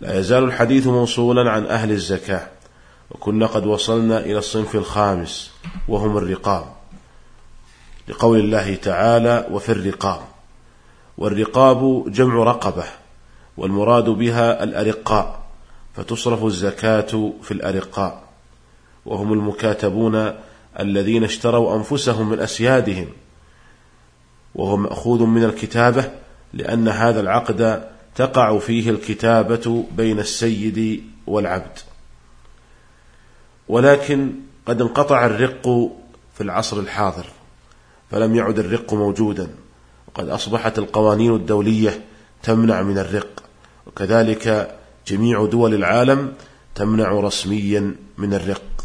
لا 0.00 0.18
يزال 0.18 0.44
الحديث 0.44 0.86
موصولا 0.86 1.50
عن 1.50 1.66
أهل 1.66 1.90
الزكاة 1.90 2.48
وكنا 3.10 3.46
قد 3.46 3.66
وصلنا 3.66 4.20
إلى 4.20 4.38
الصنف 4.38 4.74
الخامس 4.74 5.50
وهم 5.88 6.16
الرقاب. 6.16 6.64
لقول 8.08 8.38
الله 8.38 8.74
تعالى 8.74 9.46
وفي 9.50 9.72
الرقاب 9.72 10.20
والرقاب 11.18 12.12
جمع 12.12 12.42
رقبة 12.44 12.84
والمراد 13.56 14.04
بها 14.04 14.64
الأرقاء 14.64 15.40
فتصرف 15.96 16.44
الزكاة 16.44 17.32
في 17.42 17.50
الأرقاء. 17.50 18.22
وهم 19.06 19.32
المكاتبون 19.32 20.32
الذين 20.80 21.24
اشتروا 21.24 21.76
أنفسهم 21.76 22.28
من 22.28 22.40
أسيادهم 22.40 23.08
وهو 24.54 24.76
مأخوذ 24.76 25.22
من 25.22 25.44
الكتابة 25.44 26.10
لأن 26.54 26.88
هذا 26.88 27.20
العقد 27.20 27.88
تقع 28.18 28.58
فيه 28.58 28.90
الكتابة 28.90 29.84
بين 29.96 30.18
السيد 30.18 31.04
والعبد. 31.26 31.78
ولكن 33.68 34.32
قد 34.66 34.80
انقطع 34.80 35.26
الرق 35.26 35.92
في 36.34 36.40
العصر 36.40 36.80
الحاضر 36.80 37.26
فلم 38.10 38.34
يعد 38.36 38.58
الرق 38.58 38.94
موجودا 38.94 39.54
وقد 40.08 40.28
أصبحت 40.28 40.78
القوانين 40.78 41.34
الدولية 41.34 42.04
تمنع 42.42 42.82
من 42.82 42.98
الرق 42.98 43.42
وكذلك 43.86 44.76
جميع 45.06 45.46
دول 45.46 45.74
العالم 45.74 46.32
تمنع 46.74 47.10
رسميا 47.10 47.96
من 48.18 48.34
الرق. 48.34 48.84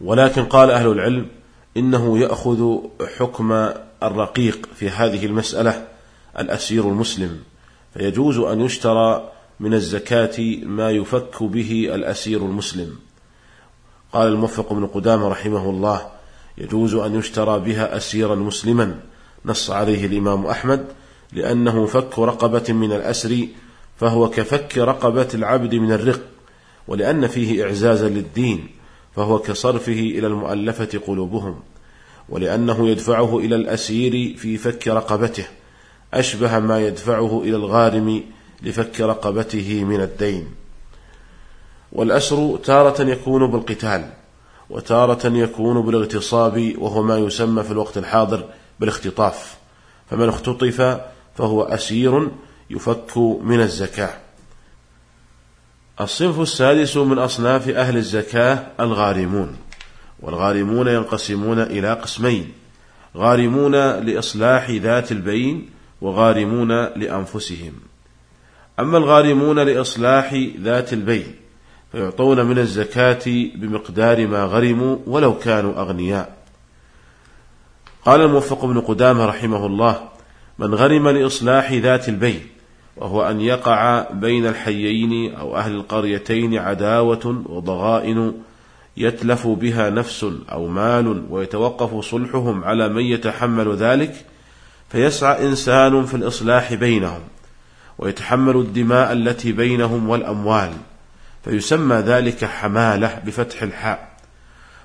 ولكن 0.00 0.44
قال 0.44 0.70
أهل 0.70 0.86
العلم 0.86 1.26
إنه 1.76 2.18
يأخذ 2.18 2.78
حكم 3.18 3.52
الرقيق 4.02 4.68
في 4.74 4.90
هذه 4.90 5.26
المسألة 5.26 5.88
الأسير 6.38 6.88
المسلم. 6.88 7.40
فيجوز 7.94 8.38
أن 8.38 8.60
يشترى 8.60 9.32
من 9.60 9.74
الزكاة 9.74 10.40
ما 10.62 10.90
يفك 10.90 11.42
به 11.42 11.90
الأسير 11.94 12.40
المسلم. 12.40 12.96
قال 14.12 14.28
الموفق 14.28 14.72
بن 14.72 14.86
قدامة 14.86 15.28
رحمه 15.28 15.70
الله 15.70 16.08
يجوز 16.58 16.94
أن 16.94 17.18
يشترى 17.18 17.60
بها 17.60 17.96
أسيرا 17.96 18.34
مسلما 18.34 19.00
نص 19.44 19.70
عليه 19.70 20.06
الإمام 20.06 20.46
أحمد 20.46 20.86
لأنه 21.32 21.86
فك 21.86 22.18
رقبة 22.18 22.72
من 22.72 22.92
الأسر 22.92 23.48
فهو 23.96 24.30
كفك 24.30 24.78
رقبة 24.78 25.28
العبد 25.34 25.74
من 25.74 25.92
الرق 25.92 26.20
ولأن 26.88 27.26
فيه 27.26 27.64
إعزازا 27.64 28.08
للدين 28.08 28.68
فهو 29.16 29.38
كصرفه 29.38 29.92
إلى 29.92 30.26
المؤلفة 30.26 31.00
قلوبهم 31.06 31.60
ولأنه 32.28 32.88
يدفعه 32.88 33.38
إلى 33.38 33.56
الأسير 33.56 34.36
في 34.36 34.56
فك 34.56 34.88
رقبته. 34.88 35.46
أشبه 36.14 36.58
ما 36.58 36.80
يدفعه 36.80 37.42
إلى 37.42 37.56
الغارم 37.56 38.24
لفك 38.62 39.00
رقبته 39.00 39.84
من 39.84 40.00
الدين. 40.00 40.48
والأسر 41.92 42.56
تارة 42.64 43.02
يكون 43.02 43.50
بالقتال 43.50 44.10
وتارة 44.70 45.26
يكون 45.26 45.82
بالاغتصاب 45.82 46.74
وهو 46.78 47.02
ما 47.02 47.18
يسمى 47.18 47.62
في 47.62 47.70
الوقت 47.70 47.98
الحاضر 47.98 48.44
بالاختطاف. 48.80 49.56
فمن 50.10 50.28
اختطف 50.28 51.00
فهو 51.36 51.62
أسير 51.62 52.28
يفك 52.70 53.18
من 53.42 53.60
الزكاة. 53.60 54.14
الصنف 56.00 56.40
السادس 56.40 56.96
من 56.96 57.18
أصناف 57.18 57.68
أهل 57.68 57.96
الزكاة 57.96 58.66
الغارمون. 58.80 59.56
والغارمون 60.20 60.88
ينقسمون 60.88 61.58
إلى 61.58 61.92
قسمين 61.92 62.52
غارمون 63.16 63.74
لإصلاح 63.74 64.70
ذات 64.70 65.12
البين 65.12 65.70
وغارمون 66.00 66.72
لأنفسهم. 66.72 67.72
أما 68.80 68.98
الغارمون 68.98 69.58
لإصلاح 69.58 70.34
ذات 70.60 70.92
البين 70.92 71.34
فيعطون 71.92 72.46
من 72.46 72.58
الزكاة 72.58 73.24
بمقدار 73.54 74.26
ما 74.26 74.44
غرموا 74.44 74.96
ولو 75.06 75.38
كانوا 75.38 75.80
أغنياء. 75.80 76.38
قال 78.04 78.20
الموفق 78.20 78.64
بن 78.64 78.80
قدامة 78.80 79.26
رحمه 79.26 79.66
الله 79.66 80.08
من 80.58 80.74
غرم 80.74 81.08
لإصلاح 81.08 81.72
ذات 81.72 82.08
البين 82.08 82.40
وهو 82.96 83.22
أن 83.22 83.40
يقع 83.40 84.10
بين 84.10 84.46
الحيين 84.46 85.34
أو 85.34 85.56
أهل 85.56 85.74
القريتين 85.74 86.58
عداوة 86.58 87.42
وضغائن 87.46 88.32
يتلف 88.96 89.46
بها 89.46 89.90
نفس 89.90 90.26
أو 90.52 90.66
مال 90.66 91.24
ويتوقف 91.30 92.04
صلحهم 92.04 92.64
على 92.64 92.88
من 92.88 93.02
يتحمل 93.02 93.76
ذلك 93.76 94.26
فيسعى 94.88 95.46
إنسان 95.46 96.06
في 96.06 96.14
الإصلاح 96.14 96.74
بينهم 96.74 97.20
ويتحمل 97.98 98.56
الدماء 98.56 99.12
التي 99.12 99.52
بينهم 99.52 100.08
والأموال 100.08 100.72
فيسمى 101.44 101.96
ذلك 101.96 102.44
حمالة 102.44 103.22
بفتح 103.26 103.62
الحاء. 103.62 104.08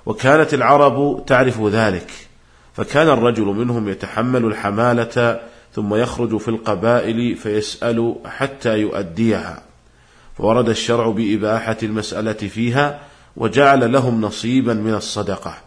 وكانت 0.06 0.54
العرب 0.54 1.24
تعرف 1.28 1.62
ذلك 1.62 2.12
فكان 2.74 3.10
الرجل 3.10 3.46
منهم 3.46 3.90
يتحمل 3.90 4.46
الحمالة 4.46 5.40
ثم 5.76 5.96
يخرج 5.96 6.38
في 6.38 6.48
القبائل 6.48 7.36
فيسأل 7.36 8.16
حتى 8.26 8.78
يؤديها. 8.80 9.62
فورد 10.38 10.70
الشرع 10.70 11.10
بإباحة 11.10 11.78
المسألة 11.84 12.34
فيها 12.34 13.00
وجعل 13.38 13.92
لهم 13.92 14.22
نصيبا 14.22 14.74
من 14.74 14.94
الصدقة. 14.94 15.58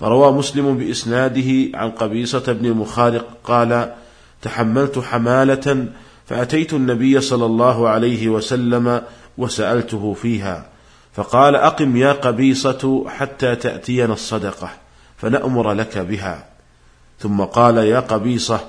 فروى 0.00 0.32
مسلم 0.32 0.78
بإسناده 0.78 1.78
عن 1.78 1.90
قبيصة 1.90 2.52
بن 2.52 2.72
مخارق 2.72 3.26
قال 3.44 3.94
تحملت 4.42 4.98
حمالة 4.98 5.86
فأتيت 6.26 6.72
النبي 6.72 7.20
صلى 7.20 7.46
الله 7.46 7.88
عليه 7.88 8.28
وسلم 8.28 9.02
وسألته 9.38 10.14
فيها 10.14 10.66
فقال 11.12 11.56
أقم 11.56 11.96
يا 11.96 12.12
قبيصة 12.12 13.04
حتى 13.08 13.56
تأتينا 13.56 14.12
الصدقة 14.12 14.70
فنأمر 15.16 15.72
لك 15.72 15.98
بها. 15.98 16.46
ثم 17.18 17.40
قال 17.40 17.76
يا 17.76 18.00
قبيصة 18.00 18.60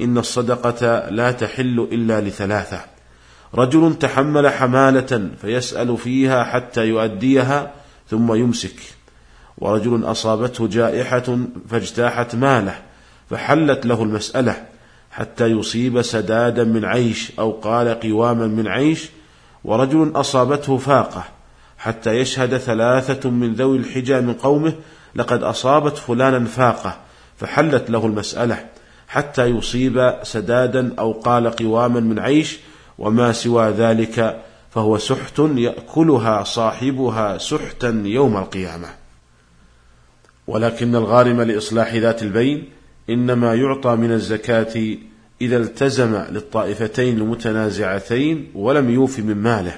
إن 0.00 0.18
الصدقة 0.18 1.10
لا 1.10 1.32
تحل 1.32 1.88
إلا 1.92 2.20
لثلاثة 2.20 2.80
رجل 3.54 3.94
تحمل 3.98 4.48
حمالة 4.48 5.28
فيسأل 5.40 5.98
فيها 5.98 6.44
حتى 6.44 6.86
يؤديها 6.86 7.72
ثم 8.10 8.34
يمسك. 8.34 8.95
ورجل 9.58 10.04
أصابته 10.04 10.66
جائحة 10.66 11.38
فاجتاحت 11.68 12.34
ماله 12.34 12.78
فحلت 13.30 13.86
له 13.86 14.02
المسألة 14.02 14.64
حتى 15.10 15.46
يصيب 15.46 16.02
سدادا 16.02 16.64
من 16.64 16.84
عيش 16.84 17.32
أو 17.38 17.50
قال 17.50 18.00
قواما 18.00 18.46
من 18.46 18.68
عيش 18.68 19.08
ورجل 19.64 20.12
أصابته 20.14 20.76
فاقة 20.76 21.24
حتى 21.78 22.10
يشهد 22.10 22.56
ثلاثة 22.56 23.30
من 23.30 23.54
ذوي 23.54 23.78
الحجى 23.78 24.20
من 24.20 24.34
قومه 24.34 24.72
لقد 25.14 25.42
أصابت 25.42 25.98
فلانا 25.98 26.44
فاقة 26.44 26.96
فحلت 27.36 27.90
له 27.90 28.06
المسألة 28.06 28.66
حتى 29.08 29.44
يصيب 29.44 30.14
سدادا 30.22 30.94
أو 30.98 31.12
قال 31.12 31.50
قواما 31.50 32.00
من 32.00 32.18
عيش 32.18 32.58
وما 32.98 33.32
سوى 33.32 33.70
ذلك 33.70 34.42
فهو 34.70 34.98
سحت 34.98 35.38
يأكلها 35.38 36.44
صاحبها 36.44 37.38
سحتا 37.38 38.02
يوم 38.04 38.36
القيامة. 38.36 39.05
ولكن 40.46 40.96
الغارم 40.96 41.42
لإصلاح 41.42 41.94
ذات 41.94 42.22
البين 42.22 42.68
إنما 43.10 43.54
يعطى 43.54 43.96
من 43.96 44.12
الزكاة 44.12 44.96
إذا 45.40 45.56
التزم 45.56 46.22
للطائفتين 46.30 47.18
المتنازعتين 47.18 48.50
ولم 48.54 48.90
يوف 48.90 49.18
من 49.18 49.36
ماله 49.36 49.76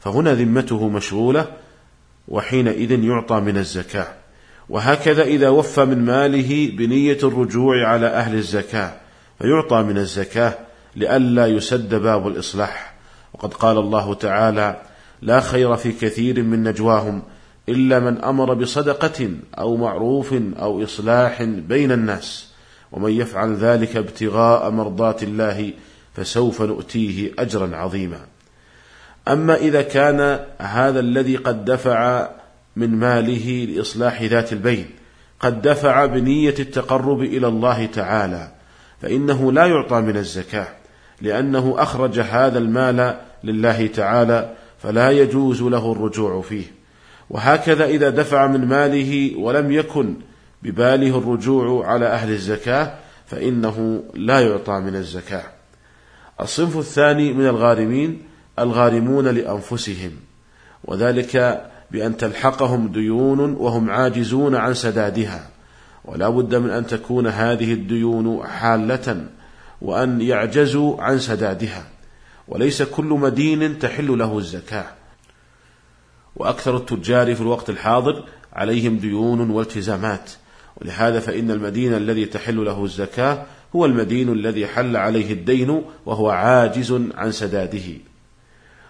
فهنا 0.00 0.34
ذمته 0.34 0.88
مشغولة 0.88 1.46
وحينئذ 2.28 3.04
يعطى 3.04 3.40
من 3.40 3.56
الزكاة. 3.56 4.06
وهكذا 4.68 5.22
إذا 5.22 5.48
وفى 5.48 5.84
من 5.84 6.04
ماله 6.04 6.70
بنية 6.76 7.18
الرجوع 7.22 7.86
على 7.88 8.06
أهل 8.06 8.34
الزكاة 8.34 8.92
فيعطى 9.38 9.82
من 9.82 9.98
الزكاة 9.98 10.58
لئلا 10.96 11.46
يسد 11.46 11.94
باب 11.94 12.26
الإصلاح. 12.26 12.94
وقد 13.34 13.54
قال 13.54 13.78
الله 13.78 14.14
تعالى 14.14 14.82
لا 15.22 15.40
خير 15.40 15.76
في 15.76 15.92
كثير 15.92 16.42
من 16.42 16.62
نجواهم 16.62 17.22
إلا 17.70 18.00
من 18.00 18.18
أمر 18.18 18.54
بصدقة 18.54 19.30
أو 19.58 19.76
معروف 19.76 20.34
أو 20.58 20.84
إصلاح 20.84 21.42
بين 21.42 21.92
الناس 21.92 22.50
ومن 22.92 23.12
يفعل 23.12 23.54
ذلك 23.54 23.96
ابتغاء 23.96 24.70
مرضات 24.70 25.22
الله 25.22 25.72
فسوف 26.14 26.62
نؤتيه 26.62 27.32
أجرا 27.38 27.76
عظيما. 27.76 28.20
أما 29.28 29.54
إذا 29.56 29.82
كان 29.82 30.40
هذا 30.58 31.00
الذي 31.00 31.36
قد 31.36 31.64
دفع 31.64 32.28
من 32.76 32.90
ماله 32.90 33.64
لإصلاح 33.64 34.22
ذات 34.22 34.52
البين 34.52 34.86
قد 35.40 35.62
دفع 35.62 36.06
بنية 36.06 36.54
التقرب 36.58 37.22
إلى 37.22 37.46
الله 37.46 37.86
تعالى 37.86 38.52
فإنه 39.02 39.52
لا 39.52 39.66
يعطى 39.66 40.00
من 40.00 40.16
الزكاة 40.16 40.68
لأنه 41.20 41.74
أخرج 41.78 42.18
هذا 42.18 42.58
المال 42.58 43.16
لله 43.44 43.86
تعالى 43.86 44.54
فلا 44.78 45.10
يجوز 45.10 45.62
له 45.62 45.92
الرجوع 45.92 46.40
فيه. 46.40 46.79
وهكذا 47.30 47.84
إذا 47.84 48.10
دفع 48.10 48.46
من 48.46 48.64
ماله 48.64 49.36
ولم 49.38 49.72
يكن 49.72 50.14
بباله 50.62 51.18
الرجوع 51.18 51.86
على 51.86 52.06
أهل 52.06 52.30
الزكاة 52.30 52.94
فإنه 53.26 54.02
لا 54.14 54.40
يعطى 54.40 54.80
من 54.80 54.96
الزكاة. 54.96 55.44
الصنف 56.40 56.78
الثاني 56.78 57.32
من 57.32 57.46
الغارمين 57.46 58.22
الغارمون 58.58 59.28
لأنفسهم 59.28 60.10
وذلك 60.84 61.66
بأن 61.90 62.16
تلحقهم 62.16 62.88
ديون 62.88 63.40
وهم 63.40 63.90
عاجزون 63.90 64.54
عن 64.54 64.74
سدادها 64.74 65.48
ولا 66.04 66.28
بد 66.28 66.54
من 66.54 66.70
أن 66.70 66.86
تكون 66.86 67.26
هذه 67.26 67.72
الديون 67.72 68.46
حالة 68.46 69.26
وأن 69.82 70.20
يعجزوا 70.20 71.02
عن 71.02 71.18
سدادها 71.18 71.84
وليس 72.48 72.82
كل 72.82 73.04
مدين 73.04 73.78
تحل 73.78 74.18
له 74.18 74.38
الزكاة. 74.38 74.99
وأكثر 76.40 76.76
التجار 76.76 77.34
في 77.34 77.40
الوقت 77.40 77.70
الحاضر 77.70 78.24
عليهم 78.52 78.96
ديون 78.96 79.50
والتزامات. 79.50 80.30
ولهذا 80.76 81.20
فإن 81.20 81.50
المدين 81.50 81.94
الذي 81.94 82.26
تحل 82.26 82.64
له 82.64 82.84
الزكاة 82.84 83.42
هو 83.76 83.84
المدين 83.86 84.32
الذي 84.32 84.66
حل 84.66 84.96
عليه 84.96 85.32
الدين 85.32 85.82
وهو 86.06 86.30
عاجز 86.30 86.92
عن 87.14 87.32
سداده. 87.32 87.98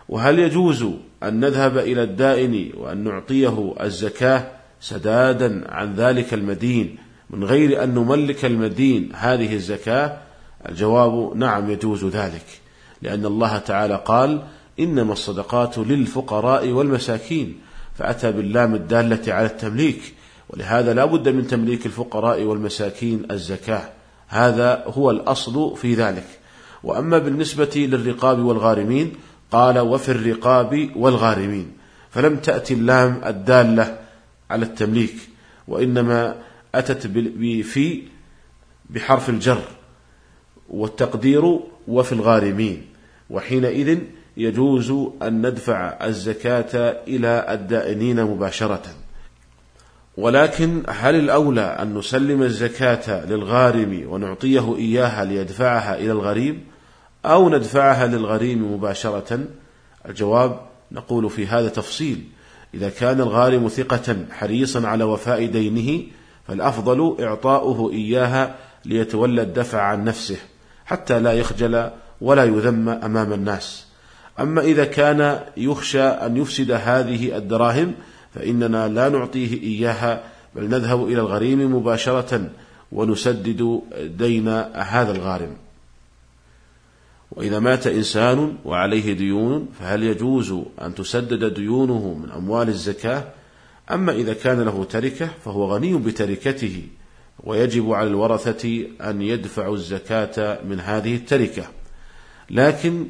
وهل 0.08 0.38
يجوز 0.38 0.82
أن 1.23 1.41
نذهب 1.41 1.79
إلى 1.79 2.02
الدائن 2.02 2.73
وأن 2.76 3.05
نعطيه 3.05 3.75
الزكاة 3.81 4.49
سدادا 4.81 5.64
عن 5.69 5.94
ذلك 5.94 6.35
المدين 6.35 6.97
من 7.31 7.44
غير 7.44 7.85
أن 7.85 7.94
نملك 7.94 8.44
المدين 8.44 9.11
هذه 9.14 9.55
الزكاة؟ 9.55 10.19
الجواب 10.69 11.37
نعم 11.37 11.70
يجوز 11.70 12.05
ذلك 12.05 12.47
لأن 13.02 13.26
الله 13.26 13.58
تعالى 13.58 14.02
قال 14.05 14.43
إنما 14.79 15.13
الصدقات 15.13 15.79
للفقراء 15.79 16.69
والمساكين 16.69 17.59
فأتى 17.99 18.33
باللام 18.33 18.75
الدالة 18.75 19.33
على 19.33 19.47
التمليك 19.47 20.15
ولهذا 20.49 20.95
لا 20.95 21.05
بد 21.05 21.29
من 21.29 21.47
تمليك 21.47 21.87
الفقراء 21.87 22.43
والمساكين 22.43 23.27
الزكاة. 23.31 23.91
هذا 24.29 24.85
هو 24.87 25.11
الأصل 25.11 25.77
في 25.77 25.95
ذلك. 25.95 26.27
وأما 26.83 27.19
بالنسبة 27.19 27.71
للرقاب 27.77 28.39
والغارمين 28.39 29.13
قال 29.51 29.79
وفي 29.79 30.09
الرقاب 30.09 30.91
والغارمين 30.97 31.73
فلم 32.11 32.37
تأتي 32.37 32.75
اللام 32.75 33.21
الدالة 33.27 33.99
على 34.51 34.65
التمليك 34.65 35.15
وإنما 35.69 36.37
أتت 36.75 37.07
في 37.63 38.03
بحرف 38.91 39.29
الجر 39.29 39.63
والتقدير 40.71 41.61
وفي 41.89 42.13
الغارمين 42.13 42.87
وحينئذ 43.31 43.99
يجوز 44.37 44.91
أن 45.23 45.47
ندفع 45.47 45.99
الزكاة 46.06 47.03
إلى 47.09 47.47
الدائنين 47.49 48.25
مباشرة. 48.25 48.82
ولكن 50.17 50.82
هل 50.88 51.15
الأولى 51.15 51.61
أن 51.61 51.94
نسلم 51.94 52.43
الزكاة 52.43 53.27
للغارم 53.27 54.06
ونعطيه 54.09 54.77
إياها 54.77 55.25
ليدفعها 55.25 55.99
إلى 55.99 56.12
الغريم 56.12 56.65
أو 57.25 57.49
ندفعها 57.49 58.06
للغريم 58.06 58.75
مباشرة؟ 58.75 59.41
الجواب 60.09 60.61
نقول 60.93 61.31
في 61.31 61.47
هذا 61.47 61.69
تفصيل. 61.69 62.25
إذا 62.75 62.88
كان 62.88 63.21
الغارم 63.21 63.69
ثقة 63.69 64.17
حريصا 64.31 64.88
على 64.88 65.05
وفاء 65.05 65.47
دينه 65.47 66.03
فالأفضل 66.49 67.17
إعطاؤه 67.21 67.93
إياها 67.93 68.55
ليتولى 68.85 69.43
الدفع 69.43 69.81
عن 69.81 70.05
نفسه 70.05 70.37
حتى 70.85 71.21
لا 71.21 71.33
يخجل 71.33 71.91
ولا 72.21 72.44
يذم 72.44 72.88
أمام 72.88 73.33
الناس. 73.33 73.90
أما 74.41 74.61
إذا 74.61 74.85
كان 74.85 75.41
يخشى 75.57 76.03
أن 76.03 76.37
يفسد 76.37 76.71
هذه 76.71 77.37
الدراهم 77.37 77.95
فإننا 78.35 78.89
لا 78.89 79.09
نعطيه 79.09 79.63
إياها 79.63 80.23
بل 80.57 80.69
نذهب 80.69 81.05
إلى 81.05 81.21
الغريم 81.21 81.77
مباشرة 81.77 82.51
ونسدد 82.93 83.81
دين 84.19 84.49
هذا 84.75 85.13
الغارم. 85.13 85.57
وإذا 87.31 87.59
مات 87.59 87.87
إنسان 87.87 88.57
وعليه 88.65 89.13
ديون 89.13 89.69
فهل 89.81 90.03
يجوز 90.03 90.55
أن 90.83 90.95
تسدد 90.95 91.55
ديونه 91.55 92.15
من 92.23 92.31
أموال 92.31 92.69
الزكاة؟ 92.69 93.25
أما 93.91 94.13
إذا 94.13 94.35
كان 94.35 94.61
له 94.61 94.85
تركة 94.85 95.29
فهو 95.45 95.75
غني 95.75 95.95
بتركته 95.95 96.83
ويجب 97.45 97.93
على 97.93 98.09
الورثة 98.09 98.87
أن 99.01 99.23
يدفعوا 99.23 99.75
الزكاة 99.75 100.59
من 100.65 100.81
هذه 100.81 101.15
التركة. 101.15 101.65
لكن 102.51 103.07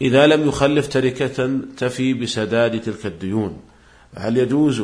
إذا 0.00 0.26
لم 0.26 0.48
يخلف 0.48 0.88
تركة 0.88 1.58
تفي 1.76 2.14
بسداد 2.14 2.80
تلك 2.80 3.06
الديون 3.06 3.60
فهل 4.12 4.36
يجوز 4.36 4.80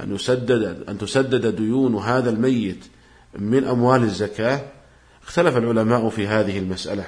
أن 0.00 0.14
يسدد 0.14 0.84
أن 0.88 0.98
تسدد 0.98 1.56
ديون 1.56 1.94
هذا 1.96 2.30
الميت 2.30 2.84
من 3.38 3.64
أموال 3.64 4.02
الزكاة؟ 4.02 4.60
اختلف 5.22 5.56
العلماء 5.56 6.08
في 6.08 6.26
هذه 6.26 6.58
المسألة 6.58 7.04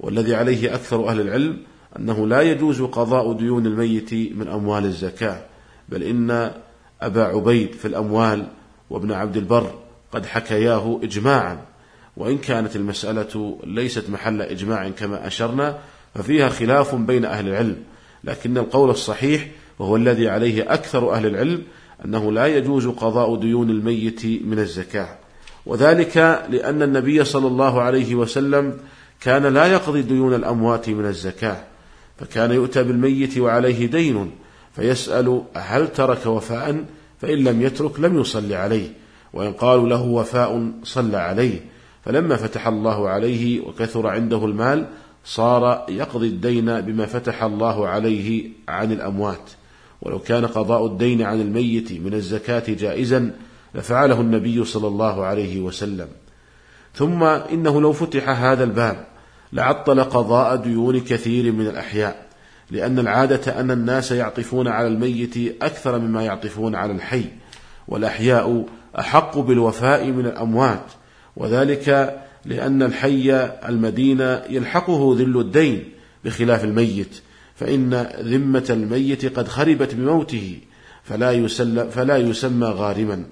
والذي 0.00 0.34
عليه 0.34 0.74
أكثر 0.74 1.08
أهل 1.08 1.20
العلم 1.20 1.62
أنه 1.98 2.26
لا 2.26 2.40
يجوز 2.40 2.82
قضاء 2.82 3.32
ديون 3.32 3.66
الميت 3.66 4.14
من 4.14 4.48
أموال 4.48 4.84
الزكاة 4.84 5.46
بل 5.88 6.02
إن 6.02 6.52
أبا 7.02 7.24
عبيد 7.24 7.72
في 7.72 7.88
الأموال 7.88 8.46
وابن 8.90 9.12
عبد 9.12 9.36
البر 9.36 9.74
قد 10.12 10.26
حكياه 10.26 11.00
إجماعا 11.02 11.58
وإن 12.16 12.38
كانت 12.38 12.76
المسألة 12.76 13.58
ليست 13.64 14.10
محل 14.10 14.42
إجماع 14.42 14.88
كما 14.88 15.26
أشرنا 15.26 15.78
ففيها 16.14 16.48
خلاف 16.48 16.94
بين 16.94 17.24
أهل 17.24 17.48
العلم 17.48 17.76
لكن 18.24 18.58
القول 18.58 18.90
الصحيح 18.90 19.46
وهو 19.78 19.96
الذي 19.96 20.28
عليه 20.28 20.72
أكثر 20.72 21.12
أهل 21.12 21.26
العلم 21.26 21.62
أنه 22.04 22.32
لا 22.32 22.46
يجوز 22.46 22.86
قضاء 22.88 23.36
ديون 23.36 23.70
الميت 23.70 24.24
من 24.24 24.58
الزكاة. 24.58 25.08
وذلك 25.66 26.16
لأن 26.50 26.82
النبي 26.82 27.24
صلى 27.24 27.46
الله 27.46 27.82
عليه 27.82 28.14
وسلم 28.14 28.78
كان 29.20 29.46
لا 29.46 29.66
يقضي 29.66 30.02
ديون 30.02 30.34
الأموات 30.34 30.88
من 30.88 31.06
الزكاة 31.06 31.56
فكان 32.18 32.52
يؤتى 32.52 32.82
بالميت 32.82 33.38
وعليه 33.38 33.86
دين 33.86 34.30
فيسأل 34.76 35.42
هل 35.54 35.88
ترك 35.88 36.26
وفاء 36.26 36.84
فإن 37.20 37.38
لم 37.44 37.62
يترك 37.62 38.00
لم 38.00 38.20
يصلي 38.20 38.54
عليه 38.54 38.88
وإن 39.32 39.52
قالوا 39.52 39.88
له 39.88 40.02
وفاء 40.02 40.72
صلى 40.84 41.16
عليه. 41.16 41.60
فلما 42.04 42.36
فتح 42.36 42.66
الله 42.66 43.08
عليه 43.08 43.60
وكثر 43.60 44.06
عنده 44.06 44.44
المال 44.44 44.86
صار 45.24 45.86
يقضي 45.88 46.28
الدين 46.28 46.80
بما 46.80 47.06
فتح 47.06 47.42
الله 47.42 47.88
عليه 47.88 48.48
عن 48.68 48.92
الأموات. 48.92 49.50
ولو 50.02 50.18
كان 50.18 50.46
قضاء 50.46 50.86
الدين 50.86 51.22
عن 51.22 51.40
الميت 51.40 51.92
من 51.92 52.14
الزكاة 52.14 52.64
جائزا 52.68 53.32
لفعله 53.74 54.20
النبي 54.20 54.64
صلى 54.64 54.88
الله 54.88 55.24
عليه 55.24 55.60
وسلم. 55.60 56.08
ثم 56.94 57.22
إنه 57.24 57.80
لو 57.80 57.92
فتح 57.92 58.28
هذا 58.28 58.64
الباب 58.64 59.06
لعطل 59.52 60.04
قضاء 60.04 60.56
ديون 60.56 61.00
كثير 61.00 61.52
من 61.52 61.66
الأحياء 61.66 62.26
لأن 62.70 62.98
العادة 62.98 63.60
أن 63.60 63.70
الناس 63.70 64.12
يعطفون 64.12 64.68
على 64.68 64.86
الميت 64.86 65.62
أكثر 65.62 65.98
مما 65.98 66.22
يعطفون 66.22 66.74
على 66.74 66.92
الحي 66.92 67.24
والأحياء 67.88 68.66
أحق 68.98 69.38
بالوفاء 69.38 70.06
من 70.06 70.26
الأموات 70.26 70.84
وذلك 71.36 72.18
لأن 72.44 72.82
الحي 72.82 73.32
المدينة 73.68 74.42
يلحقه 74.48 75.16
ذل 75.18 75.40
الدين 75.40 75.84
بخلاف 76.24 76.64
الميت 76.64 77.20
فإن 77.54 78.06
ذمة 78.20 78.66
الميت 78.70 79.38
قد 79.38 79.48
خربت 79.48 79.94
بموته 79.94 80.58
فلا, 81.02 81.32
يسل 81.32 81.90
فلا 81.90 82.16
يسمى 82.16 82.66
غارما. 82.66 83.24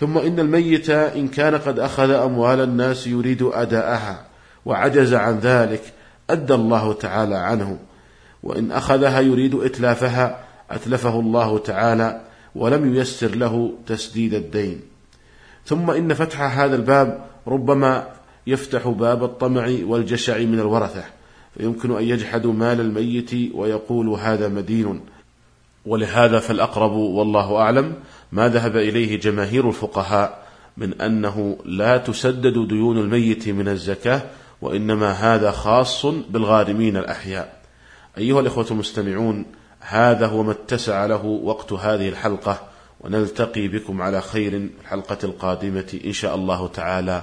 ثم 0.00 0.18
إن 0.18 0.40
الميت 0.40 0.90
إن 0.90 1.28
كان 1.28 1.54
قد 1.54 1.78
أخذ 1.78 2.10
أموال 2.10 2.60
الناس 2.60 3.06
يريد 3.06 3.42
أداءها 3.42 4.26
وعجز 4.64 5.14
عن 5.14 5.38
ذلك 5.38 5.82
أدى 6.30 6.54
الله 6.54 6.92
تعالى 6.92 7.36
عنه. 7.36 7.78
وإن 8.42 8.72
أخذها 8.72 9.20
يريد 9.20 9.54
إتلافها 9.54 10.44
أتلفه 10.70 11.20
الله 11.20 11.58
تعالى 11.58 12.20
ولم 12.54 12.94
ييسر 12.94 13.34
له 13.34 13.72
تسديد 13.86 14.34
الدين. 14.34 14.80
ثم 15.66 15.90
إن 15.90 16.14
فتح 16.14 16.58
هذا 16.58 16.76
الباب 16.76 17.24
ربما 17.46 18.17
يفتح 18.48 18.88
باب 18.88 19.24
الطمع 19.24 19.76
والجشع 19.82 20.38
من 20.38 20.60
الورثة 20.60 21.04
فيمكن 21.58 21.96
أن 21.96 22.02
يجحدوا 22.02 22.52
مال 22.52 22.80
الميت 22.80 23.30
ويقول 23.54 24.08
هذا 24.08 24.48
مدين. 24.48 25.00
ولهذا 25.86 26.38
فالأقرب 26.38 26.92
والله 26.92 27.56
أعلم 27.56 27.94
ما 28.32 28.48
ذهب 28.48 28.76
إليه 28.76 29.20
جماهير 29.20 29.68
الفقهاء 29.68 30.46
من 30.76 31.00
أنه 31.00 31.58
لا 31.64 31.96
تسدد 31.96 32.68
ديون 32.68 32.98
الميت 32.98 33.48
من 33.48 33.68
الزكاة 33.68 34.22
وإنما 34.62 35.12
هذا 35.12 35.50
خاص 35.50 36.06
بالغارمين 36.06 36.96
الأحياء. 36.96 37.62
أيها 38.18 38.40
الإخوة 38.40 38.66
المستمعون 38.70 39.46
هذا 39.80 40.26
هو 40.26 40.42
ما 40.42 40.52
اتسع 40.52 41.06
له 41.06 41.24
وقت 41.24 41.72
هذه 41.72 42.08
الحلقة 42.08 42.60
ونلتقي 43.00 43.68
بكم 43.68 44.02
على 44.02 44.20
خير 44.20 44.68
الحلقة 44.80 45.18
القادمة 45.24 46.00
إن 46.04 46.12
شاء 46.12 46.34
الله 46.34 46.68
تعالى. 46.68 47.22